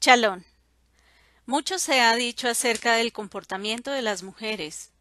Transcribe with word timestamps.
Chalón. 0.00 0.46
Mucho 1.44 1.78
se 1.78 2.00
ha 2.00 2.16
dicho 2.16 2.48
acerca 2.48 2.94
del 2.94 3.12
comportamiento 3.12 3.90
de 3.90 4.00
las 4.00 4.22
mujeres. 4.22 4.92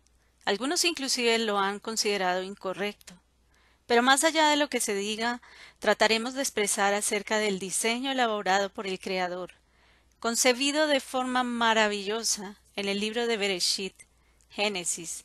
Algunos 0.44 0.84
inclusive 0.84 1.40
lo 1.40 1.58
han 1.58 1.80
considerado 1.80 2.44
incorrecto. 2.44 3.14
Pero 3.86 4.04
más 4.04 4.26
allá 4.26 4.50
de 4.50 4.58
lo 4.58 4.68
que 4.68 4.82
se 4.82 4.94
diga, 4.94 5.42
trataremos 5.80 6.34
de 6.34 6.42
expresar 6.42 6.94
acerca 6.94 7.38
del 7.38 7.60
diseño 7.60 8.12
elaborado 8.12 8.74
por 8.74 8.88
el 8.88 9.00
Creador, 9.00 9.54
concebido 10.20 10.86
de 10.88 11.00
forma 11.00 11.44
maravillosa 11.44 12.58
en 12.76 12.90
el 12.90 13.00
libro 13.00 13.26
de 13.26 13.38
Bereshit, 13.38 13.96
Génesis. 14.50 15.24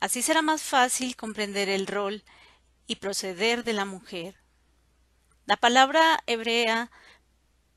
Así 0.00 0.20
será 0.20 0.42
más 0.42 0.62
fácil 0.62 1.14
comprender 1.14 1.68
el 1.68 1.86
rol 1.86 2.24
y 2.88 2.96
proceder 2.96 3.62
de 3.62 3.72
la 3.72 3.84
mujer. 3.84 4.34
La 5.46 5.56
palabra 5.56 6.22
hebrea 6.26 6.90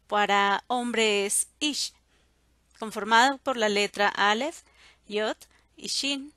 para 0.08 0.64
hombre 0.68 1.26
es 1.26 1.48
ish, 1.60 1.94
conformado 2.80 3.38
por 3.38 3.58
la 3.58 3.70
letra 3.70 4.10
Aleph, 4.10 4.64
Yod 5.08 5.38
y 5.76 5.88
Shin. 5.88 6.34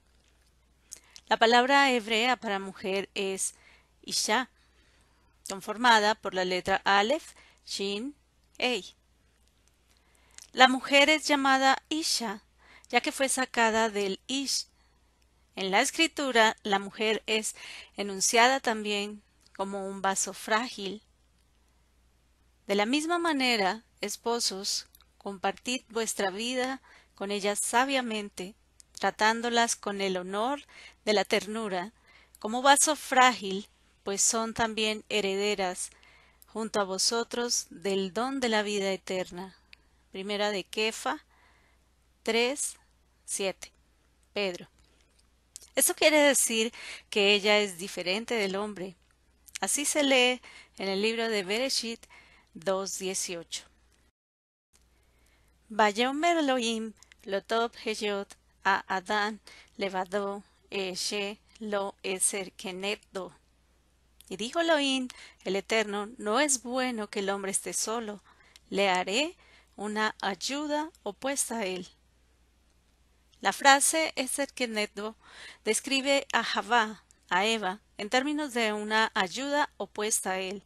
La 1.29 1.37
palabra 1.37 1.91
hebrea 1.91 2.37
para 2.37 2.61
mujer 2.61 3.09
es 3.15 3.55
Isha, 4.03 4.49
conformada 5.49 6.15
por 6.15 6.35
la 6.35 6.45
letra 6.45 6.81
Aleph, 6.85 7.35
Shin, 7.67 8.15
Ei. 8.59 8.95
La 10.53 10.69
mujer 10.69 11.11
es 11.11 11.27
llamada 11.27 11.83
Isha, 11.89 12.43
ya 12.89 13.01
que 13.01 13.11
fue 13.11 13.29
sacada 13.29 13.91
del 13.91 14.21
Ish. 14.29 14.69
En 15.57 15.71
la 15.71 15.81
escritura, 15.81 16.57
la 16.63 16.79
mujer 16.79 17.23
es 17.27 17.57
enunciada 17.97 18.61
también 18.61 19.23
como 19.57 19.89
un 19.89 20.03
vaso 20.03 20.33
frágil. 20.33 21.03
De 22.67 22.75
la 22.75 22.87
misma 22.87 23.19
manera, 23.19 23.85
esposos, 24.01 24.87
compartid 25.19 25.83
vuestra 25.89 26.31
vida 26.31 26.83
con 27.15 27.31
ellas 27.31 27.61
sabiamente, 27.61 28.55
tratándolas 28.99 29.77
con 29.77 30.01
el 30.01 30.17
honor 30.17 30.63
de 31.05 31.13
la 31.13 31.25
ternura, 31.25 31.93
como 32.41 32.63
vaso 32.63 32.97
frágil, 32.97 33.69
pues 34.03 34.21
son 34.21 34.53
también 34.53 35.05
herederas 35.09 35.91
junto 36.47 36.81
a 36.81 36.85
vosotros 36.85 37.67
del 37.71 38.13
don 38.13 38.41
de 38.41 38.49
la 38.49 38.63
vida 38.63 38.91
eterna. 38.91 39.57
Primera 40.11 40.51
de 40.51 40.65
Kefa 40.65 41.25
3, 42.23 42.77
7. 43.25 43.73
Pedro. 44.33 44.69
Eso 45.77 45.95
quiere 45.95 46.19
decir 46.19 46.73
que 47.11 47.35
ella 47.35 47.59
es 47.59 47.79
diferente 47.79 48.35
del 48.35 48.57
hombre. 48.57 48.97
Así 49.61 49.85
se 49.85 50.03
lee 50.03 50.41
en 50.79 50.89
el 50.89 51.03
libro 51.03 51.29
de 51.29 51.45
Bereshit 51.45 52.05
2.18. 52.57 53.65
Vayomer 55.69 56.39
Elohim 56.39 56.95
Lotov 57.25 57.73
Heyot 57.85 58.35
a 58.65 58.83
Adán 58.89 59.41
Levado 59.77 60.43
Eshe 60.71 61.39
Lo 61.61 61.95
Eser 62.03 62.53
Kenetdo. 62.53 63.35
Y 64.31 64.37
dijo 64.39 64.61
Elohim, 64.61 65.09
el 65.45 65.57
Eterno, 65.57 66.09
no 66.17 66.41
es 66.41 66.63
bueno 66.63 67.11
que 67.11 67.21
el 67.21 67.29
hombre 67.29 67.51
esté 67.51 67.75
solo, 67.75 68.23
le 68.71 68.89
haré 68.89 69.37
una 69.77 70.17
ayuda 70.23 70.91
opuesta 71.03 71.59
a 71.59 71.67
él. 71.67 71.87
La 73.41 73.53
frase 73.53 74.15
Eser 74.17 74.53
Kenetdo 74.53 75.15
describe 75.65 76.27
a 76.33 76.43
Javá, 76.43 77.05
a 77.29 77.45
Eva, 77.45 77.81
en 77.99 78.09
términos 78.09 78.55
de 78.55 78.73
una 78.73 79.13
ayuda 79.15 79.69
opuesta 79.77 80.33
a 80.33 80.39
él, 80.39 80.63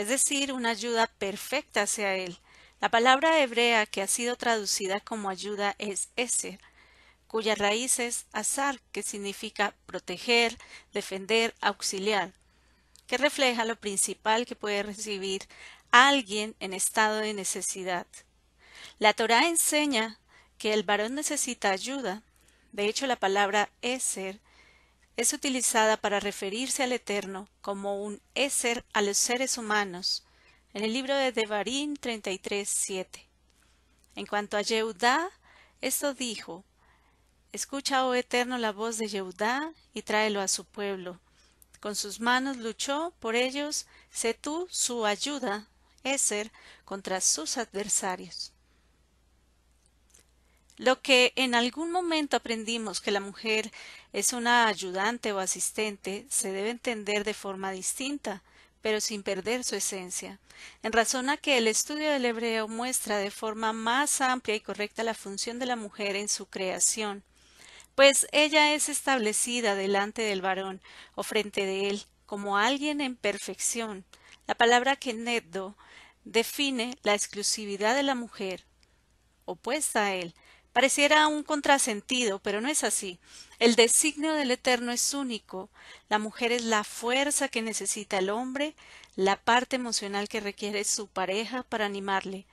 es 0.00 0.08
decir, 0.08 0.54
una 0.54 0.70
ayuda 0.70 1.06
perfecta 1.06 1.82
hacia 1.82 2.14
él, 2.14 2.38
la 2.80 2.88
palabra 2.88 3.42
hebrea 3.42 3.84
que 3.84 4.00
ha 4.00 4.06
sido 4.06 4.34
traducida 4.36 4.98
como 5.00 5.28
ayuda 5.28 5.74
es 5.76 6.08
eser, 6.16 6.58
cuya 7.26 7.54
raíz 7.54 7.98
es 7.98 8.24
azar, 8.32 8.80
que 8.92 9.02
significa 9.02 9.74
proteger, 9.84 10.56
defender, 10.94 11.54
auxiliar, 11.60 12.32
que 13.06 13.18
refleja 13.18 13.66
lo 13.66 13.76
principal 13.76 14.46
que 14.46 14.56
puede 14.56 14.82
recibir 14.82 15.42
alguien 15.90 16.56
en 16.60 16.72
estado 16.72 17.16
de 17.18 17.34
necesidad. 17.34 18.06
La 18.98 19.12
Torá 19.12 19.48
enseña 19.48 20.18
que 20.56 20.72
el 20.72 20.82
varón 20.82 21.14
necesita 21.14 21.72
ayuda. 21.72 22.22
De 22.72 22.86
hecho, 22.86 23.06
la 23.06 23.16
palabra 23.16 23.68
eser 23.82 24.40
es 25.16 25.32
utilizada 25.32 25.96
para 25.96 26.20
referirse 26.20 26.82
al 26.82 26.92
Eterno 26.92 27.48
como 27.60 28.02
un 28.02 28.20
eser 28.34 28.84
a 28.92 29.02
los 29.02 29.18
seres 29.18 29.58
humanos, 29.58 30.24
en 30.72 30.84
el 30.84 30.92
libro 30.92 31.14
de 31.14 31.32
Devarim 31.32 31.94
33.7. 31.94 33.26
En 34.14 34.26
cuanto 34.26 34.56
a 34.56 34.62
Yehudá, 34.62 35.30
esto 35.80 36.14
dijo, 36.14 36.64
Escucha, 37.52 38.06
oh 38.06 38.14
Eterno, 38.14 38.58
la 38.58 38.70
voz 38.70 38.98
de 38.98 39.08
Yehudá 39.08 39.72
y 39.92 40.02
tráelo 40.02 40.40
a 40.40 40.48
su 40.48 40.64
pueblo. 40.64 41.18
Con 41.80 41.96
sus 41.96 42.20
manos 42.20 42.58
luchó 42.58 43.12
por 43.18 43.34
ellos, 43.34 43.86
sé 44.10 44.34
tú 44.34 44.68
su 44.70 45.04
ayuda, 45.06 45.66
Eser, 46.04 46.52
contra 46.84 47.20
sus 47.20 47.56
adversarios. 47.56 48.52
Lo 50.80 51.02
que 51.02 51.34
en 51.36 51.54
algún 51.54 51.92
momento 51.92 52.38
aprendimos 52.38 53.02
que 53.02 53.10
la 53.10 53.20
mujer 53.20 53.70
es 54.14 54.32
una 54.32 54.66
ayudante 54.66 55.30
o 55.30 55.38
asistente 55.38 56.24
se 56.30 56.52
debe 56.52 56.70
entender 56.70 57.22
de 57.22 57.34
forma 57.34 57.70
distinta, 57.70 58.42
pero 58.80 59.02
sin 59.02 59.22
perder 59.22 59.62
su 59.62 59.76
esencia, 59.76 60.38
en 60.82 60.92
razón 60.92 61.28
a 61.28 61.36
que 61.36 61.58
el 61.58 61.68
estudio 61.68 62.10
del 62.10 62.24
hebreo 62.24 62.66
muestra 62.66 63.18
de 63.18 63.30
forma 63.30 63.74
más 63.74 64.22
amplia 64.22 64.54
y 64.54 64.60
correcta 64.60 65.04
la 65.04 65.12
función 65.12 65.58
de 65.58 65.66
la 65.66 65.76
mujer 65.76 66.16
en 66.16 66.30
su 66.30 66.46
creación, 66.46 67.24
pues 67.94 68.26
ella 68.32 68.72
es 68.72 68.88
establecida 68.88 69.74
delante 69.74 70.22
del 70.22 70.40
varón 70.40 70.80
o 71.14 71.22
frente 71.22 71.66
de 71.66 71.90
él 71.90 72.04
como 72.24 72.56
alguien 72.56 73.02
en 73.02 73.16
perfección. 73.16 74.06
La 74.46 74.54
palabra 74.54 74.96
keneddo 74.96 75.76
define 76.24 76.96
la 77.02 77.12
exclusividad 77.12 77.94
de 77.94 78.02
la 78.02 78.14
mujer, 78.14 78.64
opuesta 79.44 80.06
a 80.06 80.14
él, 80.14 80.34
Pareciera 80.72 81.26
un 81.26 81.42
contrasentido, 81.42 82.38
pero 82.38 82.60
no 82.60 82.68
es 82.68 82.84
así. 82.84 83.18
El 83.58 83.74
designio 83.74 84.34
del 84.34 84.52
Eterno 84.52 84.92
es 84.92 85.14
único. 85.14 85.68
La 86.08 86.20
mujer 86.20 86.52
es 86.52 86.62
la 86.62 86.84
fuerza 86.84 87.48
que 87.48 87.60
necesita 87.60 88.18
el 88.18 88.30
hombre, 88.30 88.76
la 89.16 89.36
parte 89.36 89.76
emocional 89.76 90.28
que 90.28 90.38
requiere 90.38 90.84
su 90.84 91.08
pareja 91.08 91.64
para 91.64 91.86
animarle. 91.86 92.46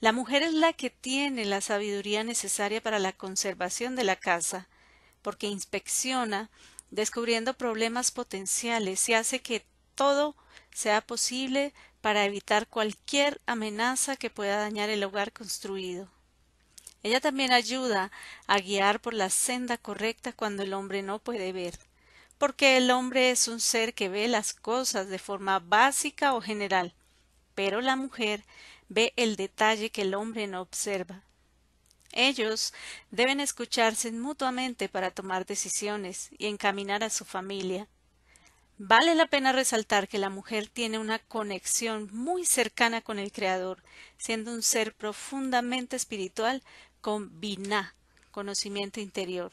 La 0.00 0.12
mujer 0.12 0.44
es 0.44 0.54
la 0.54 0.72
que 0.72 0.90
tiene 0.90 1.44
la 1.46 1.60
sabiduría 1.60 2.22
necesaria 2.22 2.80
para 2.80 3.00
la 3.00 3.12
conservación 3.12 3.96
de 3.96 4.04
la 4.04 4.16
casa, 4.16 4.68
porque 5.20 5.48
inspecciona, 5.48 6.50
descubriendo 6.90 7.54
problemas 7.54 8.12
potenciales 8.12 9.08
y 9.08 9.14
hace 9.14 9.42
que 9.42 9.66
todo 9.96 10.36
sea 10.72 11.00
posible 11.00 11.74
para 12.00 12.24
evitar 12.24 12.68
cualquier 12.68 13.40
amenaza 13.46 14.16
que 14.16 14.30
pueda 14.30 14.58
dañar 14.58 14.90
el 14.90 15.02
hogar 15.02 15.32
construido. 15.32 16.13
Ella 17.04 17.20
también 17.20 17.52
ayuda 17.52 18.10
a 18.46 18.58
guiar 18.60 18.98
por 18.98 19.12
la 19.12 19.28
senda 19.28 19.76
correcta 19.76 20.32
cuando 20.32 20.62
el 20.62 20.72
hombre 20.72 21.02
no 21.02 21.18
puede 21.18 21.52
ver, 21.52 21.78
porque 22.38 22.78
el 22.78 22.90
hombre 22.90 23.30
es 23.30 23.46
un 23.46 23.60
ser 23.60 23.92
que 23.92 24.08
ve 24.08 24.26
las 24.26 24.54
cosas 24.54 25.08
de 25.08 25.18
forma 25.18 25.58
básica 25.58 26.32
o 26.32 26.40
general, 26.40 26.94
pero 27.54 27.82
la 27.82 27.96
mujer 27.96 28.42
ve 28.88 29.12
el 29.16 29.36
detalle 29.36 29.90
que 29.90 30.00
el 30.00 30.14
hombre 30.14 30.46
no 30.46 30.62
observa. 30.62 31.20
Ellos 32.12 32.72
deben 33.10 33.38
escucharse 33.38 34.10
mutuamente 34.10 34.88
para 34.88 35.10
tomar 35.10 35.44
decisiones 35.44 36.30
y 36.38 36.46
encaminar 36.46 37.04
a 37.04 37.10
su 37.10 37.26
familia. 37.26 37.86
Vale 38.78 39.14
la 39.14 39.26
pena 39.26 39.52
resaltar 39.52 40.08
que 40.08 40.18
la 40.18 40.30
mujer 40.30 40.68
tiene 40.68 40.98
una 40.98 41.18
conexión 41.18 42.08
muy 42.12 42.46
cercana 42.46 43.02
con 43.02 43.18
el 43.18 43.30
Creador, 43.30 43.82
siendo 44.16 44.52
un 44.52 44.62
ser 44.62 44.94
profundamente 44.94 45.96
espiritual 45.96 46.62
con 47.04 47.38
Binah, 47.38 47.94
conocimiento 48.30 48.98
interior, 48.98 49.52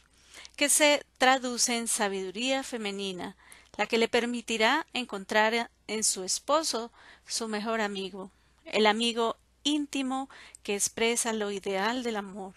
que 0.55 0.69
se 0.69 1.05
traduce 1.17 1.77
en 1.77 1.89
sabiduría 1.89 2.63
femenina, 2.63 3.35
la 3.75 3.87
que 3.87 3.97
le 3.97 4.07
permitirá 4.07 4.87
encontrar 4.93 5.69
en 5.87 6.05
su 6.05 6.23
esposo 6.23 6.93
su 7.27 7.49
mejor 7.49 7.81
amigo, 7.81 8.31
el 8.63 8.87
amigo 8.87 9.35
íntimo 9.63 10.29
que 10.63 10.75
expresa 10.75 11.33
lo 11.33 11.51
ideal 11.51 12.03
del 12.03 12.15
amor. 12.15 12.55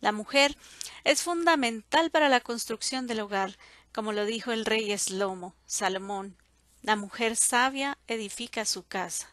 La 0.00 0.10
mujer 0.10 0.56
es 1.04 1.22
fundamental 1.22 2.10
para 2.10 2.28
la 2.28 2.40
construcción 2.40 3.06
del 3.06 3.20
hogar, 3.20 3.56
como 3.92 4.10
lo 4.10 4.24
dijo 4.24 4.50
el 4.50 4.66
rey 4.66 4.90
Eslomo, 4.90 5.54
Salomón. 5.66 6.36
La 6.82 6.96
mujer 6.96 7.36
sabia 7.36 7.98
edifica 8.08 8.64
su 8.64 8.84
casa. 8.84 9.32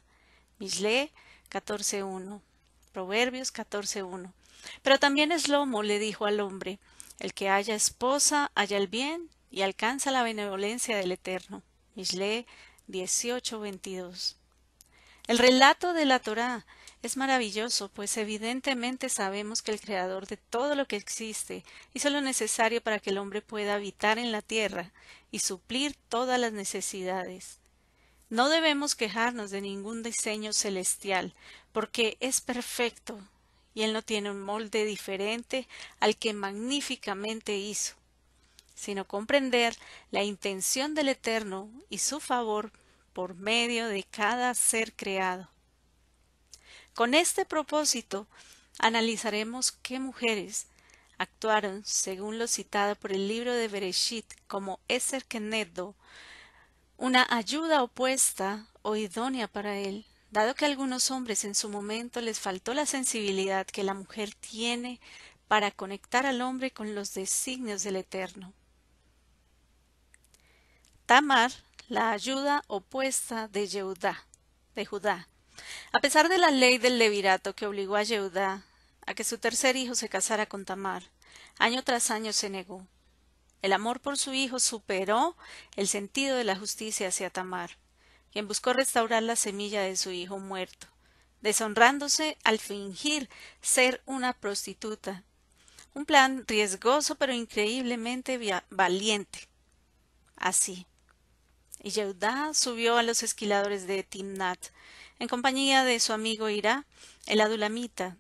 Mishle 0.60 1.12
14.1. 1.50 2.40
Proverbios 2.96 3.54
14.1. 3.54 4.32
Pero 4.82 5.00
también 5.00 5.34
Eslomo 5.34 5.84
le 5.84 6.00
dijo 6.00 6.28
al 6.28 6.40
hombre, 6.40 6.80
el 7.20 7.34
que 7.34 7.50
haya 7.50 7.76
esposa 7.76 8.54
haya 8.56 8.78
el 8.78 8.88
bien 8.88 9.30
y 9.52 9.64
alcanza 9.64 10.12
la 10.12 10.24
benevolencia 10.24 10.96
del 10.96 11.12
Eterno. 11.12 11.62
Mishle 11.96 12.46
18.22. 12.88 14.36
El 15.28 15.38
relato 15.40 15.92
de 15.92 16.06
la 16.06 16.20
Torá 16.20 16.66
es 17.02 17.18
maravilloso, 17.18 17.90
pues 17.90 18.16
evidentemente 18.16 19.10
sabemos 19.10 19.62
que 19.62 19.74
el 19.74 19.82
Creador 19.82 20.26
de 20.26 20.38
todo 20.38 20.76
lo 20.76 20.86
que 20.86 20.96
existe 20.96 21.66
hizo 21.94 22.10
lo 22.10 22.22
necesario 22.22 22.82
para 22.82 23.00
que 23.00 23.10
el 23.10 23.18
hombre 23.18 23.42
pueda 23.42 23.76
habitar 23.76 24.20
en 24.20 24.32
la 24.32 24.42
tierra 24.42 24.94
y 25.32 25.40
suplir 25.40 25.98
todas 26.08 26.40
las 26.40 26.54
necesidades. 26.54 27.60
No 28.30 28.50
debemos 28.50 28.96
quejarnos 28.96 29.52
de 29.52 29.62
ningún 29.62 30.02
diseño 30.02 30.52
celestial, 30.52 31.34
porque 31.72 32.18
es 32.20 32.42
perfecto 32.42 33.20
y 33.76 33.84
él 33.84 33.94
no 33.94 34.02
tiene 34.02 34.32
un 34.32 34.42
molde 34.42 34.86
diferente 34.86 35.68
al 36.00 36.16
que 36.16 36.34
magníficamente 36.34 37.58
hizo, 37.58 37.94
sino 38.74 39.06
comprender 39.06 39.78
la 40.12 40.24
intención 40.24 40.96
del 40.96 41.10
Eterno 41.10 41.70
y 41.90 42.00
su 42.00 42.20
favor 42.20 42.72
por 43.14 43.36
medio 43.36 43.88
de 43.88 44.04
cada 44.04 44.54
ser 44.56 44.94
creado. 44.94 45.50
Con 46.94 47.14
este 47.14 47.46
propósito, 47.46 48.28
analizaremos 48.80 49.74
qué 49.74 50.00
mujeres 50.00 50.68
actuaron, 51.18 51.84
según 51.86 52.40
lo 52.40 52.48
citado 52.48 52.96
por 52.96 53.12
el 53.12 53.28
libro 53.28 53.54
de 53.54 53.68
Bereshit, 53.68 54.26
como 54.48 54.80
Eser 54.88 55.26
Kenedo, 55.26 55.96
una 56.98 57.28
ayuda 57.30 57.84
opuesta 57.84 58.66
o 58.82 58.96
idónea 58.96 59.48
para 59.48 59.78
él, 59.78 60.06
dado 60.32 60.56
que 60.56 60.66
a 60.66 60.68
algunos 60.68 61.12
hombres 61.12 61.44
en 61.44 61.56
su 61.56 61.70
momento 61.70 62.22
les 62.22 62.40
faltó 62.40 62.74
la 62.74 62.86
sensibilidad 62.86 63.66
que 63.66 63.84
la 63.84 63.94
mujer 63.94 64.34
tiene 64.36 65.00
para 65.48 65.72
conectar 65.72 66.26
al 66.26 66.42
hombre 66.42 66.72
con 66.72 66.96
los 66.96 67.14
designios 67.14 67.84
del 67.84 67.98
Eterno. 67.98 68.54
Tamar, 71.06 71.52
la 71.88 72.12
ayuda 72.12 72.64
opuesta 72.68 73.48
de 73.48 73.68
de 74.76 74.86
Judá. 74.86 75.28
A 75.94 76.00
pesar 76.00 76.30
de 76.30 76.38
la 76.38 76.52
ley 76.52 76.78
del 76.78 76.98
levirato 76.98 77.54
que 77.56 77.68
obligó 77.68 77.96
a 77.96 78.04
Yehudá 78.04 78.64
a 79.06 79.14
que 79.14 79.24
su 79.24 79.38
tercer 79.38 79.76
hijo 79.76 79.96
se 79.96 80.10
casara 80.10 80.48
con 80.48 80.66
Tamar, 80.66 81.04
año 81.60 81.84
tras 81.84 82.10
año 82.10 82.34
se 82.34 82.50
negó. 82.50 82.86
El 83.66 83.74
amor 83.74 84.00
por 84.00 84.16
su 84.16 84.32
hijo 84.32 84.60
superó 84.60 85.36
el 85.76 85.88
sentido 85.88 86.38
de 86.38 86.44
la 86.44 86.56
justicia 86.56 87.08
hacia 87.08 87.32
Tamar 87.32 87.72
quien 88.32 88.48
buscó 88.48 88.74
restaurar 88.74 89.24
la 89.24 89.36
semilla 89.36 89.82
de 89.82 89.96
su 89.96 90.12
hijo 90.12 90.38
muerto, 90.38 90.86
deshonrándose 91.42 92.38
al 92.44 92.60
fingir 92.60 93.28
ser 93.62 94.04
una 94.06 94.34
prostituta. 94.34 95.24
Un 95.96 96.06
plan 96.06 96.46
riesgoso 96.46 97.16
pero 97.16 97.34
increíblemente 97.34 98.40
valiente. 98.70 99.48
Así. 100.36 100.86
Y 101.82 101.90
Yehudá 101.90 102.54
subió 102.54 103.00
a 103.00 103.04
los 103.04 103.24
esquiladores 103.24 103.88
de 103.88 104.04
Timnat, 104.04 104.60
en 105.18 105.28
compañía 105.28 105.84
de 105.84 106.00
su 106.00 106.14
amigo 106.14 106.50
Irá, 106.50 106.86
el 107.26 107.42
adulamita, 107.42 108.16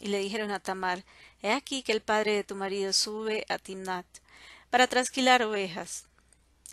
y 0.00 0.08
le 0.08 0.18
dijeron 0.18 0.50
a 0.50 0.60
Tamar, 0.60 1.02
He 1.40 1.52
aquí 1.52 1.82
que 1.82 1.92
el 1.92 2.02
padre 2.02 2.32
de 2.32 2.44
tu 2.44 2.56
marido 2.56 2.92
sube 2.92 3.46
a 3.48 3.56
Timnat 3.56 4.04
para 4.70 4.86
trasquilar 4.86 5.42
ovejas. 5.42 6.06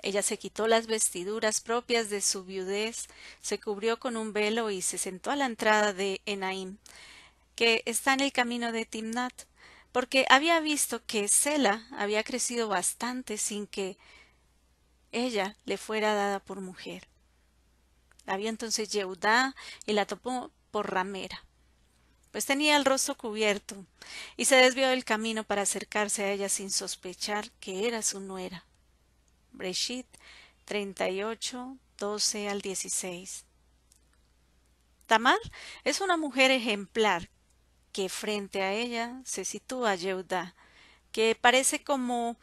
Ella 0.01 0.22
se 0.22 0.38
quitó 0.38 0.68
las 0.68 0.88
vestiduras 0.88 1.62
propias 1.62 2.10
de 2.10 2.22
su 2.22 2.44
viudez, 2.44 3.07
se 3.42 3.60
cubrió 3.60 4.00
con 4.00 4.18
un 4.18 4.34
velo 4.34 4.69
y 4.69 4.81
se 4.81 4.98
sentó 4.98 5.31
a 5.31 5.36
la 5.36 5.45
entrada 5.45 5.94
de 5.94 6.22
Enaim, 6.25 6.78
que 7.56 7.84
está 7.86 8.13
en 8.13 8.19
el 8.19 8.31
camino 8.31 8.72
de 8.72 8.86
Timnat, 8.86 9.34
porque 9.92 10.25
había 10.30 10.60
visto 10.60 11.06
que 11.06 11.28
Sela 11.28 11.88
había 11.92 12.24
crecido 12.24 12.68
bastante 12.68 13.38
sin 13.38 13.68
que 13.68 13.98
ella 15.12 15.56
le 15.66 15.78
fuera 15.78 16.16
dada 16.16 16.39
por 16.39 16.60
mujer. 16.60 17.07
Había 18.25 18.50
entonces 18.50 18.89
Yehudá 18.89 19.56
y 19.86 19.94
la 19.94 20.06
topó 20.06 20.51
por 20.72 20.92
ramera, 20.92 21.46
pues 22.33 22.47
tenía 22.47 22.75
el 22.77 22.83
rostro 22.83 23.15
cubierto, 23.15 23.85
y 24.38 24.45
se 24.45 24.56
desvió 24.56 24.89
del 24.89 25.06
camino 25.06 25.44
para 25.44 25.62
acercarse 25.62 26.24
a 26.24 26.31
ella 26.31 26.50
sin 26.50 26.71
sospechar 26.71 27.51
que 27.59 27.88
era 27.88 28.01
su 28.01 28.19
nuera. 28.19 28.65
Breshit 29.51 30.07
38, 30.65 31.77
12 32.00 32.50
al 32.50 32.62
16. 32.62 33.45
Tamar 35.06 35.38
es 35.83 36.01
una 36.01 36.18
mujer 36.18 36.50
ejemplar 36.50 37.30
que 37.91 38.09
frente 38.09 38.63
a 38.63 38.74
ella 38.74 39.21
se 39.25 39.45
sitúa 39.45 39.94
Yehuda, 39.94 40.56
que 41.12 41.38
parece 41.39 41.83
como 41.83 42.36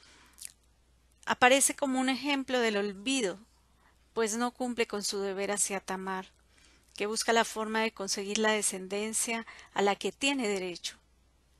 aparece 1.27 1.75
como 1.75 1.99
un 1.99 2.11
ejemplo 2.11 2.61
del 2.61 2.77
olvido, 2.77 3.41
pues 4.13 4.37
no 4.37 4.53
cumple 4.53 4.87
con 4.87 5.03
su 5.03 5.19
deber 5.19 5.51
hacia 5.51 5.81
Tamar, 5.81 6.31
que 6.97 7.07
busca 7.07 7.33
la 7.33 7.45
forma 7.45 7.81
de 7.81 7.93
conseguir 7.93 8.39
la 8.39 8.53
descendencia 8.53 9.47
a 9.73 9.83
la 9.83 9.97
que 9.97 10.13
tiene 10.13 10.49
derecho. 10.49 10.97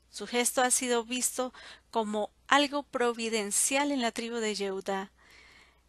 Su 0.09 0.27
gesto 0.27 0.61
ha 0.61 0.71
sido 0.71 1.03
visto 1.03 1.53
como 1.89 2.31
algo 2.47 2.83
providencial 2.83 3.91
en 3.91 4.01
la 4.01 4.11
tribu 4.11 4.37
de 4.37 4.55
Yehuda, 4.55 5.11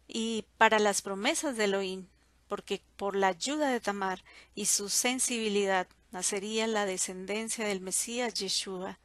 y 0.07 0.45
para 0.57 0.79
las 0.79 1.01
promesas 1.01 1.57
de 1.57 1.65
Elohim, 1.65 2.07
porque 2.47 2.81
por 2.97 3.15
la 3.15 3.27
ayuda 3.27 3.69
de 3.69 3.79
Tamar 3.79 4.23
y 4.53 4.67
su 4.67 4.89
sensibilidad 4.89 5.87
nacería 6.11 6.67
la 6.67 6.85
descendencia 6.85 7.65
del 7.65 7.81
Mesías 7.81 8.33
Yeshua, 8.33 8.99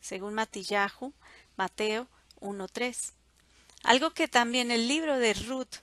según 0.00 0.34
Matillahu, 0.34 1.12
Mateo 1.56 2.08
1.3. 2.40 3.12
Algo 3.82 4.10
que 4.10 4.28
también 4.28 4.70
el 4.70 4.88
libro 4.88 5.18
de 5.18 5.34
Ruth 5.34 5.76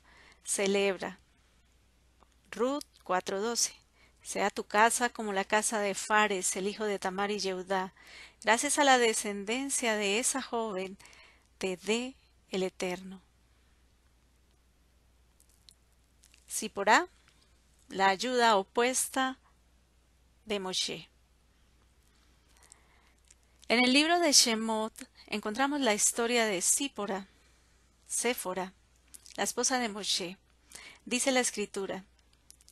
celebra. 0.43 1.19
Ruth 2.51 2.83
4.12. 3.05 3.82
Sea 4.23 4.49
tu 4.49 4.63
casa 4.63 5.09
como 5.09 5.33
la 5.33 5.43
casa 5.43 5.79
de 5.79 5.93
Fares, 5.93 6.55
el 6.55 6.67
hijo 6.67 6.85
de 6.85 6.97
Tamar 6.97 7.29
y 7.29 7.39
Yehudá. 7.39 7.93
Gracias 8.41 8.79
a 8.79 8.85
la 8.85 8.97
descendencia 8.97 9.95
de 9.95 10.17
esa 10.17 10.41
joven, 10.41 10.97
te 11.57 11.77
dé 11.77 12.15
el 12.49 12.63
Eterno. 12.63 13.21
Sipora, 16.47 17.07
la 17.89 18.07
ayuda 18.07 18.55
opuesta 18.55 19.39
de 20.45 20.59
Moshe. 20.59 21.09
En 23.67 23.83
el 23.83 23.91
libro 23.91 24.19
de 24.19 24.31
Shemot 24.31 24.93
encontramos 25.27 25.81
la 25.81 25.93
historia 25.93 26.45
de 26.45 26.61
Sípora, 26.61 27.27
Séfora, 28.07 28.73
la 29.35 29.43
esposa 29.43 29.79
de 29.79 29.89
Moshe. 29.89 30.37
Dice 31.05 31.31
la 31.31 31.39
escritura, 31.39 32.05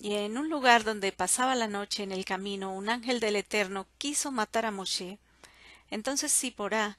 y 0.01 0.15
en 0.15 0.39
un 0.39 0.49
lugar 0.49 0.83
donde 0.83 1.11
pasaba 1.11 1.53
la 1.53 1.67
noche 1.67 2.01
en 2.01 2.11
el 2.11 2.25
camino, 2.25 2.73
un 2.73 2.89
ángel 2.89 3.19
del 3.19 3.35
Eterno 3.35 3.85
quiso 3.99 4.31
matar 4.31 4.65
a 4.65 4.71
Moshe. 4.71 5.19
Entonces 5.91 6.31
Sípora, 6.31 6.97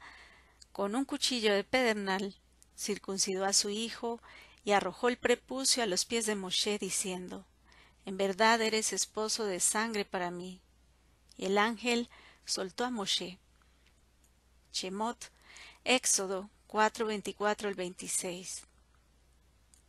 con 0.71 0.95
un 0.95 1.05
cuchillo 1.05 1.53
de 1.53 1.65
pedernal, 1.65 2.37
circuncidó 2.79 3.45
a 3.45 3.55
su 3.55 3.71
hijo 3.71 4.21
y 4.65 4.71
arrojó 4.71 5.09
el 5.09 5.17
prepucio 5.17 5.83
a 5.83 5.87
los 5.87 6.05
pies 6.05 6.27
de 6.27 6.37
Moshe, 6.37 6.79
diciendo 6.79 7.45
En 8.07 8.17
verdad 8.17 8.63
eres 8.63 8.93
esposo 8.93 9.47
de 9.47 9.59
sangre 9.59 10.05
para 10.05 10.31
mí. 10.31 10.61
Y 11.37 11.47
el 11.47 11.59
ángel 11.59 12.09
soltó 12.45 12.85
a 12.85 12.91
Moshe. 12.91 13.41
Shemot, 14.73 15.33
Éxodo 15.83 16.51
4, 16.69 17.07
24 17.07 17.69
al 17.69 17.75
26. 17.75 18.63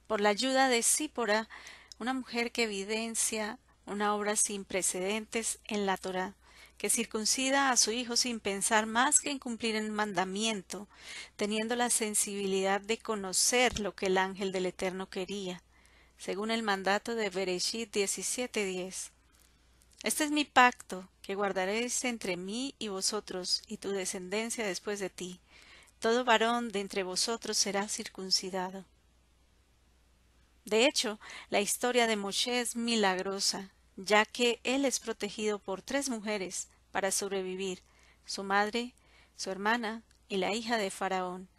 Por 0.08 0.20
la 0.20 0.29
ayuda 0.29 0.67
de 0.67 0.82
Sípora, 0.82 1.48
una 2.03 2.13
mujer 2.13 2.51
que 2.51 2.63
evidencia 2.63 3.60
una 3.86 4.13
obra 4.13 4.36
sin 4.36 4.65
precedentes 4.65 5.60
en 5.69 5.86
la 5.86 5.95
Torá, 5.95 6.36
que 6.77 6.89
circuncida 6.89 7.69
a 7.69 7.77
su 7.77 7.91
hijo 7.91 8.17
sin 8.17 8.41
pensar 8.41 8.88
más 8.88 9.22
que 9.22 9.31
en 9.31 9.39
cumplir 9.39 9.77
el 9.77 9.89
mandamiento, 9.89 10.89
teniendo 11.38 11.77
la 11.77 11.89
sensibilidad 11.89 12.81
de 12.81 12.98
conocer 12.98 13.79
lo 13.79 13.95
que 13.95 14.07
el 14.07 14.17
ángel 14.17 14.51
del 14.51 14.65
Eterno 14.65 15.10
quería, 15.10 15.63
según 16.17 16.51
el 16.51 16.62
mandato 16.62 17.15
de 17.15 17.29
Bereshit 17.29 17.89
17:10. 17.95 19.12
Este 20.03 20.25
es 20.25 20.31
mi 20.31 20.43
pacto, 20.43 21.07
que 21.22 21.36
guardaréis 21.36 22.03
entre 22.03 22.36
mí 22.36 22.75
y 22.79 22.89
vosotros 22.89 23.63
y 23.65 23.77
tu 23.77 23.91
descendencia 23.91 24.67
después 24.67 25.00
de 25.00 25.10
ti. 25.10 25.39
Todo 26.00 26.25
varón 26.25 26.69
de 26.74 26.81
entre 26.81 27.03
vosotros 27.03 27.57
será 27.57 27.88
circuncidado. 27.88 28.83
De 30.65 30.86
hecho, 30.86 31.20
la 31.50 31.60
historia 31.60 32.08
de 32.08 32.15
Moshe 32.15 32.62
es 32.62 32.75
milagrosa, 32.75 33.70
ya 33.98 34.25
que 34.25 34.60
él 34.63 34.86
es 34.86 35.00
protegido 35.00 35.60
por 35.60 35.82
tres 35.82 36.10
mujeres 36.10 36.70
para 36.91 37.12
sobrevivir, 37.12 37.82
su 38.25 38.43
madre, 38.43 38.93
su 39.36 39.51
hermana 39.51 40.03
y 40.29 40.38
la 40.38 40.53
hija 40.53 40.77
de 40.77 40.89
Faraón. 40.89 41.50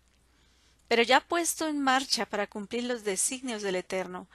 Pero 0.89 1.03
ya 1.03 1.21
puesto 1.21 1.69
en 1.69 1.81
marcha 1.81 2.27
para 2.27 2.47
cumplir 2.47 2.85
los 2.85 3.05
designios 3.05 3.63
del 3.63 3.77
Eterno, 3.77 4.27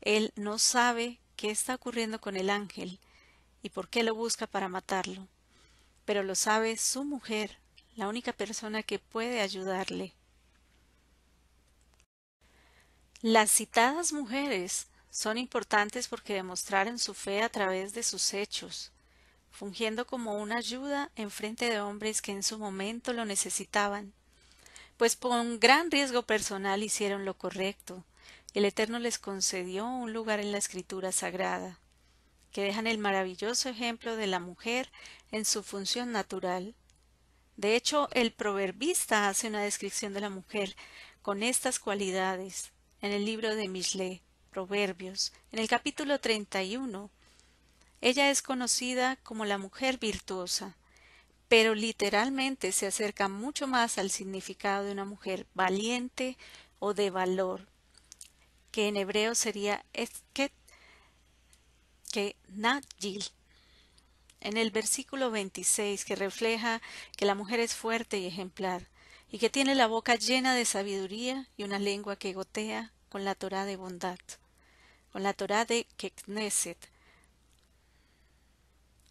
él 0.00 0.32
no 0.36 0.58
sabe 0.58 1.18
qué 1.36 1.50
está 1.50 1.74
ocurriendo 1.74 2.20
con 2.20 2.36
el 2.36 2.50
ángel 2.50 2.98
y 3.62 3.70
por 3.70 3.88
qué 3.88 4.02
lo 4.02 4.14
busca 4.14 4.46
para 4.46 4.68
matarlo. 4.68 5.26
Pero 6.04 6.22
lo 6.22 6.34
sabe 6.34 6.76
su 6.76 7.04
mujer, 7.04 7.58
la 7.96 8.08
única 8.08 8.32
persona 8.32 8.82
que 8.82 8.98
puede 8.98 9.40
ayudarle. 9.40 10.14
Las 13.22 13.50
citadas 13.50 14.12
mujeres 14.12 14.86
son 15.10 15.38
importantes 15.38 16.06
porque 16.06 16.34
demostraron 16.34 17.00
su 17.00 17.14
fe 17.14 17.42
a 17.42 17.48
través 17.48 17.92
de 17.92 18.04
sus 18.04 18.32
hechos, 18.32 18.92
fungiendo 19.50 20.06
como 20.06 20.40
una 20.40 20.58
ayuda 20.58 21.10
en 21.16 21.32
frente 21.32 21.68
de 21.68 21.80
hombres 21.80 22.22
que 22.22 22.30
en 22.30 22.44
su 22.44 22.58
momento 22.58 23.12
lo 23.12 23.24
necesitaban, 23.24 24.12
pues 24.96 25.16
con 25.16 25.58
gran 25.58 25.90
riesgo 25.90 26.22
personal 26.22 26.84
hicieron 26.84 27.24
lo 27.24 27.34
correcto, 27.34 28.04
el 28.54 28.64
Eterno 28.64 29.00
les 29.00 29.18
concedió 29.18 29.84
un 29.84 30.12
lugar 30.12 30.38
en 30.38 30.52
la 30.52 30.58
Escritura 30.58 31.10
Sagrada, 31.10 31.80
que 32.52 32.62
dejan 32.62 32.86
el 32.86 32.98
maravilloso 32.98 33.68
ejemplo 33.68 34.14
de 34.14 34.28
la 34.28 34.38
mujer 34.38 34.92
en 35.32 35.44
su 35.44 35.64
función 35.64 36.12
natural. 36.12 36.76
De 37.56 37.74
hecho, 37.74 38.08
el 38.12 38.30
proverbista 38.32 39.28
hace 39.28 39.48
una 39.48 39.62
descripción 39.62 40.14
de 40.14 40.20
la 40.20 40.30
mujer 40.30 40.76
con 41.20 41.42
estas 41.42 41.80
cualidades 41.80 42.70
en 43.00 43.12
el 43.12 43.24
libro 43.24 43.54
de 43.54 43.68
Mishle, 43.68 44.22
Proverbios, 44.50 45.32
en 45.52 45.60
el 45.60 45.68
capítulo 45.68 46.18
31. 46.18 47.10
Ella 48.00 48.30
es 48.30 48.42
conocida 48.42 49.16
como 49.16 49.44
la 49.44 49.58
mujer 49.58 49.98
virtuosa, 49.98 50.76
pero 51.48 51.74
literalmente 51.74 52.72
se 52.72 52.86
acerca 52.86 53.28
mucho 53.28 53.66
más 53.66 53.98
al 53.98 54.10
significado 54.10 54.84
de 54.84 54.92
una 54.92 55.04
mujer 55.04 55.46
valiente 55.54 56.36
o 56.78 56.94
de 56.94 57.10
valor, 57.10 57.68
que 58.70 58.88
en 58.88 58.96
hebreo 58.96 59.34
sería 59.34 59.84
esket, 59.92 60.52
que 62.12 62.36
Najil. 62.48 63.24
En 64.40 64.56
el 64.56 64.70
versículo 64.70 65.30
26, 65.30 66.04
que 66.04 66.14
refleja 66.14 66.80
que 67.16 67.26
la 67.26 67.34
mujer 67.34 67.60
es 67.60 67.74
fuerte 67.74 68.18
y 68.18 68.26
ejemplar, 68.26 68.86
y 69.30 69.38
que 69.38 69.50
tiene 69.50 69.74
la 69.74 69.86
boca 69.86 70.14
llena 70.14 70.54
de 70.54 70.64
sabiduría 70.64 71.48
y 71.56 71.64
una 71.64 71.78
lengua 71.78 72.16
que 72.16 72.32
gotea 72.32 72.92
con 73.08 73.24
la 73.24 73.34
Torá 73.34 73.64
de 73.64 73.76
bondad, 73.76 74.18
con 75.12 75.22
la 75.22 75.34
Torá 75.34 75.64
de 75.64 75.86
Kekneset. 75.96 76.78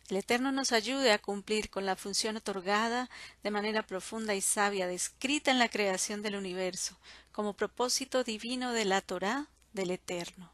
El 0.09 0.17
Eterno 0.17 0.51
nos 0.51 0.71
ayude 0.71 1.11
a 1.11 1.19
cumplir 1.19 1.69
con 1.69 1.85
la 1.85 1.97
función 1.97 2.37
otorgada 2.37 3.09
de 3.43 3.51
manera 3.51 3.85
profunda 3.85 4.35
y 4.35 4.41
sabia, 4.41 4.87
descrita 4.87 5.51
en 5.51 5.59
la 5.59 5.69
creación 5.69 6.21
del 6.21 6.37
universo, 6.37 6.97
como 7.33 7.53
propósito 7.53 8.23
divino 8.23 8.71
de 8.71 8.85
la 8.85 9.01
Torá 9.01 9.47
del 9.73 9.91
Eterno. 9.91 10.49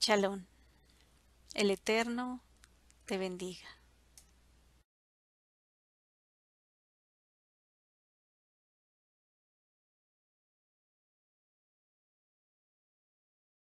Shalom. 0.00 0.46
El 1.54 1.70
Eterno 1.70 2.40
te 3.04 3.18
bendiga. 3.18 3.81